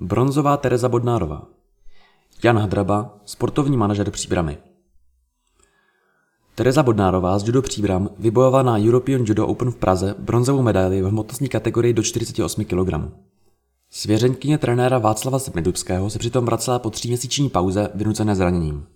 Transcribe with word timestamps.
Bronzová 0.00 0.56
Tereza 0.56 0.88
Bodnárová. 0.88 1.42
Jan 2.44 2.58
Hadraba, 2.58 3.18
sportovní 3.24 3.76
manažer 3.76 4.10
Příbramy. 4.10 4.58
Tereza 6.54 6.82
Bodnárová 6.82 7.38
z 7.38 7.46
judo 7.46 7.62
Příbram 7.62 8.10
vybojovala 8.18 8.62
na 8.62 8.78
European 8.78 9.24
Judo 9.26 9.46
Open 9.46 9.70
v 9.70 9.76
Praze 9.76 10.14
bronzovou 10.18 10.62
medaili 10.62 11.02
v 11.02 11.04
hmotnostní 11.04 11.48
kategorii 11.48 11.94
do 11.94 12.02
48 12.02 12.64
kg. 12.64 13.12
Svěřenkyně 13.90 14.58
trenéra 14.58 14.98
Václava 14.98 15.38
Smidubského 15.38 16.10
se 16.10 16.18
přitom 16.18 16.44
vracela 16.44 16.78
po 16.78 16.90
tříměsíční 16.90 17.48
pauze 17.50 17.90
vynucené 17.94 18.34
zraněním. 18.36 18.86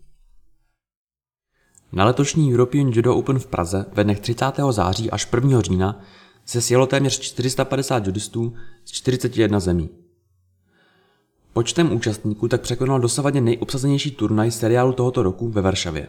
Na 1.92 2.04
letošní 2.04 2.54
European 2.54 2.88
Judo 2.88 3.16
Open 3.16 3.38
v 3.38 3.46
Praze 3.46 3.86
ve 3.92 4.04
dnech 4.04 4.20
30. 4.20 4.52
září 4.70 5.10
až 5.10 5.28
1. 5.34 5.60
října 5.60 6.00
se 6.44 6.60
sjelo 6.60 6.86
téměř 6.86 7.20
450 7.20 8.06
judistů 8.06 8.54
z 8.84 8.90
41 8.90 9.60
zemí. 9.60 10.01
Počtem 11.52 11.92
účastníků 11.92 12.48
tak 12.48 12.60
překonal 12.60 13.00
dosavadně 13.00 13.40
nejobsazenější 13.40 14.10
turnaj 14.10 14.50
seriálu 14.50 14.92
tohoto 14.92 15.22
roku 15.22 15.48
ve 15.48 15.62
Varšavě. 15.62 16.08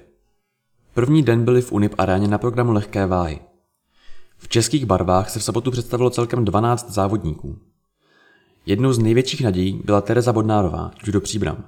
První 0.93 1.23
den 1.23 1.45
byli 1.45 1.61
v 1.61 1.71
Unip 1.71 1.95
aréně 1.97 2.27
na 2.27 2.37
programu 2.37 2.71
lehké 2.71 3.05
váhy. 3.05 3.39
V 4.37 4.47
českých 4.47 4.85
barvách 4.85 5.29
se 5.29 5.39
v 5.39 5.43
sobotu 5.43 5.71
představilo 5.71 6.09
celkem 6.09 6.45
12 6.45 6.91
závodníků. 6.91 7.57
Jednou 8.65 8.93
z 8.93 8.99
největších 8.99 9.41
nadějí 9.41 9.81
byla 9.85 10.01
Tereza 10.01 10.33
Bodnárová, 10.33 10.91
judo 11.05 11.21
Příbram, 11.21 11.65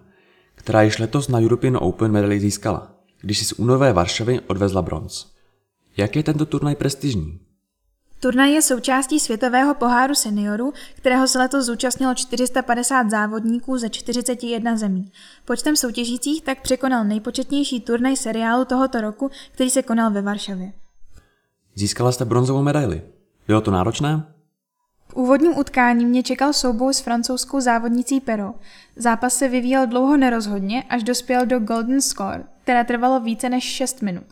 která 0.56 0.82
již 0.82 1.00
letos 1.00 1.28
na 1.28 1.40
European 1.40 1.78
Open 1.82 2.12
medaili 2.12 2.40
získala, 2.40 2.92
když 3.22 3.40
si 3.40 3.46
z 3.46 3.54
únorové 3.54 3.94
Varšavy 3.94 4.40
odvezla 4.40 4.82
bronz. 4.82 5.26
Jak 5.98 6.16
je 6.16 6.24
tento 6.24 6.46
turnaj 6.46 6.76
prestižní? 6.76 7.40
Turnaj 8.26 8.54
je 8.54 8.62
součástí 8.62 9.20
světového 9.20 9.74
poháru 9.74 10.16
seniorů, 10.16 10.74
kterého 10.96 11.28
se 11.28 11.40
letos 11.40 11.66
zúčastnilo 11.66 12.16
450 12.16 13.10
závodníků 13.10 13.78
ze 13.78 13.90
41 13.90 14.78
zemí. 14.78 15.12
Počtem 15.46 15.76
soutěžících 15.76 16.42
tak 16.42 16.62
překonal 16.62 17.04
nejpočetnější 17.04 17.82
turnaj 17.82 18.16
seriálu 18.16 18.66
tohoto 18.66 19.02
roku, 19.02 19.32
který 19.52 19.70
se 19.70 19.84
konal 19.84 20.12
ve 20.12 20.22
Varšavě. 20.22 20.72
Získala 21.76 22.12
jste 22.12 22.26
bronzovou 22.26 22.62
medaili. 22.62 23.02
Bylo 23.48 23.62
to 23.62 23.72
náročné? 23.72 24.24
V 25.08 25.14
úvodním 25.16 25.58
utkání 25.58 26.06
mě 26.06 26.24
čekal 26.24 26.54
souboj 26.54 26.94
s 26.94 27.00
francouzskou 27.00 27.60
závodnicí 27.60 28.22
Pero. 28.22 28.54
Zápas 28.96 29.34
se 29.34 29.48
vyvíjel 29.48 29.88
dlouho 29.88 30.18
nerozhodně, 30.18 30.84
až 30.84 31.04
dospěl 31.04 31.46
do 31.46 31.60
Golden 31.60 32.02
Score, 32.02 32.44
které 32.66 32.84
trvalo 32.84 33.20
více 33.20 33.50
než 33.50 33.64
6 33.64 34.02
minut. 34.02 34.24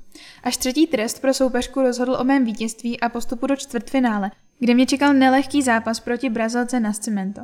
Až 0.44 0.58
třetí 0.58 0.88
trest 0.88 1.22
pro 1.22 1.34
soupeřku 1.34 1.82
rozhodl 1.82 2.18
o 2.20 2.24
mém 2.24 2.46
vítězství 2.46 3.00
a 3.00 3.10
postupu 3.10 3.48
do 3.48 3.56
čtvrtfinále, 3.56 4.32
kde 4.60 4.74
mě 4.74 4.86
čekal 4.86 5.14
nelehký 5.14 5.62
zápas 5.62 6.00
proti 6.00 6.30
Brazilce 6.30 6.80
Nascimento. 6.80 7.42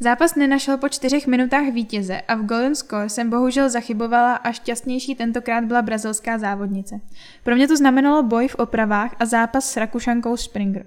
Zápas 0.00 0.34
nenašel 0.34 0.78
po 0.78 0.88
čtyřech 0.88 1.26
minutách 1.26 1.64
vítěze 1.72 2.20
a 2.20 2.34
v 2.34 2.46
Golden 2.46 2.74
Score 2.74 3.08
jsem 3.08 3.30
bohužel 3.30 3.70
zachybovala 3.70 4.34
a 4.34 4.52
šťastnější 4.52 5.14
tentokrát 5.14 5.64
byla 5.64 5.82
brazilská 5.82 6.38
závodnice. 6.38 7.00
Pro 7.44 7.54
mě 7.54 7.68
to 7.68 7.76
znamenalo 7.76 8.22
boj 8.22 8.48
v 8.48 8.54
opravách 8.54 9.16
a 9.18 9.26
zápas 9.26 9.70
s 9.70 9.76
Rakušankou 9.76 10.36
Springer. 10.36 10.86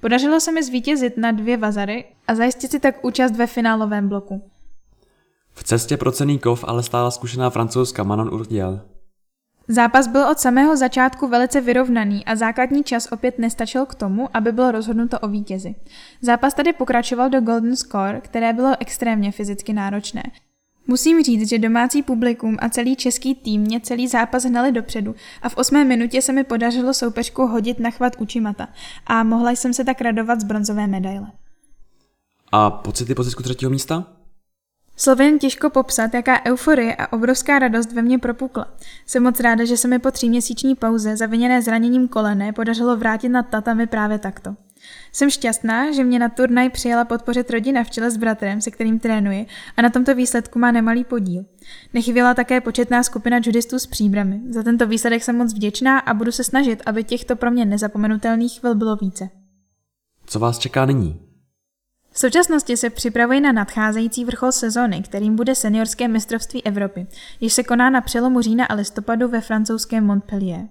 Podařilo 0.00 0.40
se 0.40 0.52
mi 0.52 0.62
zvítězit 0.62 1.16
na 1.16 1.32
dvě 1.32 1.56
vazary 1.56 2.04
a 2.28 2.34
zajistit 2.34 2.70
si 2.70 2.80
tak 2.80 3.04
účast 3.04 3.36
ve 3.36 3.46
finálovém 3.46 4.08
bloku. 4.08 4.51
V 5.54 5.64
cestě 5.64 5.96
pro 5.96 6.12
cený 6.12 6.38
kov 6.38 6.64
ale 6.68 6.82
stála 6.82 7.10
zkušená 7.10 7.50
francouzska 7.50 8.02
Manon 8.02 8.34
Urdiel. 8.34 8.80
Zápas 9.68 10.06
byl 10.06 10.28
od 10.28 10.38
samého 10.38 10.76
začátku 10.76 11.28
velice 11.28 11.60
vyrovnaný 11.60 12.24
a 12.24 12.36
základní 12.36 12.84
čas 12.84 13.08
opět 13.12 13.38
nestačil 13.38 13.86
k 13.86 13.94
tomu, 13.94 14.28
aby 14.36 14.52
bylo 14.52 14.70
rozhodnuto 14.70 15.18
o 15.18 15.28
vítězi. 15.28 15.74
Zápas 16.22 16.54
tady 16.54 16.72
pokračoval 16.72 17.30
do 17.30 17.40
Golden 17.40 17.76
Score, 17.76 18.20
které 18.20 18.52
bylo 18.52 18.72
extrémně 18.80 19.32
fyzicky 19.32 19.72
náročné. 19.72 20.22
Musím 20.86 21.22
říct, 21.22 21.48
že 21.48 21.58
domácí 21.58 22.02
publikum 22.02 22.56
a 22.60 22.68
celý 22.68 22.96
český 22.96 23.34
tým 23.34 23.60
mě 23.60 23.80
celý 23.80 24.08
zápas 24.08 24.44
hnali 24.44 24.72
dopředu 24.72 25.14
a 25.42 25.48
v 25.48 25.56
osmé 25.56 25.84
minutě 25.84 26.22
se 26.22 26.32
mi 26.32 26.44
podařilo 26.44 26.94
soupeřku 26.94 27.46
hodit 27.46 27.78
na 27.78 27.90
chvat 27.90 28.12
Učimata 28.18 28.68
a 29.06 29.22
mohla 29.22 29.50
jsem 29.50 29.74
se 29.74 29.84
tak 29.84 30.00
radovat 30.00 30.40
z 30.40 30.44
bronzové 30.44 30.86
medaile. 30.86 31.26
A 32.52 32.70
pocity 32.70 33.14
po 33.14 33.22
zisku 33.22 33.42
třetího 33.42 33.70
místa? 33.70 34.06
Slovem 34.96 35.38
těžko 35.38 35.70
popsat, 35.70 36.14
jaká 36.14 36.46
euforie 36.46 36.96
a 36.96 37.12
obrovská 37.12 37.58
radost 37.58 37.92
ve 37.92 38.02
mně 38.02 38.18
propukla. 38.18 38.66
Jsem 39.06 39.22
moc 39.22 39.40
ráda, 39.40 39.64
že 39.64 39.76
se 39.76 39.88
mi 39.88 39.98
po 39.98 40.10
tříměsíční 40.10 40.74
pauze, 40.74 41.16
zaviněné 41.16 41.62
zraněním 41.62 42.08
kolene, 42.08 42.52
podařilo 42.52 42.96
vrátit 42.96 43.28
na 43.28 43.42
tatami 43.42 43.86
právě 43.86 44.18
takto. 44.18 44.56
Jsem 45.12 45.30
šťastná, 45.30 45.92
že 45.92 46.04
mě 46.04 46.18
na 46.18 46.28
turnaj 46.28 46.70
přijela 46.70 47.04
podpořit 47.04 47.50
rodina 47.50 47.84
v 47.84 47.90
čele 47.90 48.10
s 48.10 48.16
bratrem, 48.16 48.60
se 48.60 48.70
kterým 48.70 48.98
trénuji, 48.98 49.46
a 49.76 49.82
na 49.82 49.90
tomto 49.90 50.14
výsledku 50.14 50.58
má 50.58 50.72
nemalý 50.72 51.04
podíl. 51.04 51.44
Nechyběla 51.94 52.34
také 52.34 52.60
početná 52.60 53.02
skupina 53.02 53.40
judistů 53.44 53.78
s 53.78 53.86
příbramy. 53.86 54.40
Za 54.50 54.62
tento 54.62 54.86
výsledek 54.86 55.24
jsem 55.24 55.36
moc 55.36 55.54
vděčná 55.54 55.98
a 55.98 56.14
budu 56.14 56.32
se 56.32 56.44
snažit, 56.44 56.82
aby 56.86 57.04
těchto 57.04 57.36
pro 57.36 57.50
mě 57.50 57.64
nezapomenutelných 57.64 58.60
chvil 58.60 58.74
bylo 58.74 58.96
více. 58.96 59.28
Co 60.26 60.38
vás 60.38 60.58
čeká 60.58 60.86
nyní? 60.86 61.31
V 62.12 62.18
současnosti 62.18 62.76
se 62.76 62.90
připravuji 62.90 63.40
na 63.40 63.52
nadcházející 63.52 64.24
vrchol 64.24 64.52
sezóny, 64.52 65.02
kterým 65.02 65.36
bude 65.36 65.54
seniorské 65.54 66.08
mistrovství 66.08 66.64
Evropy, 66.64 67.06
jež 67.40 67.52
se 67.52 67.62
koná 67.62 67.90
na 67.90 68.00
přelomu 68.00 68.40
října 68.40 68.66
a 68.66 68.74
listopadu 68.74 69.28
ve 69.28 69.40
francouzském 69.40 70.06
Montpellier. 70.06 70.68